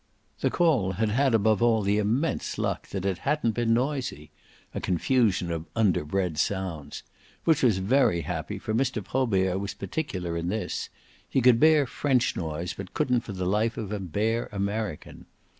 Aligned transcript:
The 0.39 0.49
call 0.49 0.93
had 0.93 1.09
had 1.09 1.35
above 1.35 1.61
all 1.61 1.83
the 1.83 1.99
immense 1.99 2.57
luck 2.57 2.87
that 2.87 3.05
it 3.05 3.19
hadn't 3.19 3.51
been 3.51 3.71
noisy 3.75 4.31
a 4.73 4.81
confusion 4.81 5.51
of 5.51 5.67
underbred 5.75 6.39
sounds; 6.39 7.03
which 7.43 7.61
was 7.61 7.77
very 7.77 8.21
happy, 8.21 8.57
for 8.57 8.73
Mr. 8.73 9.03
Probert 9.03 9.59
was 9.59 9.75
particular 9.75 10.35
in 10.35 10.47
this: 10.47 10.89
he 11.29 11.39
could 11.39 11.59
bear 11.59 11.85
French 11.85 12.35
noise 12.35 12.73
but 12.73 12.95
couldn't 12.95 13.21
for 13.21 13.33
the 13.33 13.45
life 13.45 13.77
of 13.77 13.91
him 13.93 14.07
bear 14.07 14.49
American. 14.51 15.27